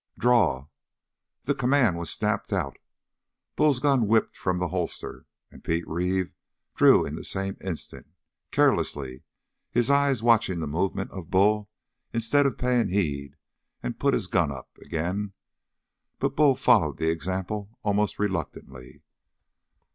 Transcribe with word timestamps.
"Draw!" 0.17 0.65
The 1.43 1.53
command 1.53 1.95
was 1.99 2.09
snapped 2.09 2.51
out; 2.51 2.77
Bull's 3.55 3.77
gun 3.77 4.07
whipped 4.07 4.35
from 4.35 4.57
the 4.57 4.69
holster; 4.69 5.27
and 5.51 5.63
Pete 5.63 5.87
Reeve 5.87 6.33
drew 6.73 7.05
in 7.05 7.13
the 7.13 7.23
same 7.23 7.55
instant, 7.63 8.07
carelessly, 8.49 9.21
his 9.69 9.91
eyes 9.91 10.23
watching 10.23 10.59
the 10.59 10.65
movement 10.65 11.11
of 11.11 11.29
Bull 11.29 11.69
instead 12.13 12.47
of 12.47 12.57
paying 12.57 12.87
heed 12.87 13.35
and 13.83 13.99
put 13.99 14.15
his 14.15 14.25
gun 14.25 14.51
up 14.51 14.75
again, 14.81 15.33
but 16.17 16.35
Bull 16.35 16.55
followed 16.55 16.97
the 16.97 17.11
example 17.11 17.77
almost 17.83 18.17
reluctantly. 18.17 19.03